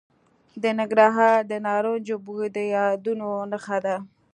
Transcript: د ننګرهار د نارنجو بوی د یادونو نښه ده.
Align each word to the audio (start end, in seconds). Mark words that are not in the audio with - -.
د 0.61 0.63
ننګرهار 0.79 1.37
د 1.51 1.53
نارنجو 1.65 2.15
بوی 2.25 2.47
د 2.55 2.57
یادونو 2.75 3.29
نښه 3.51 3.77
ده. 3.85 3.95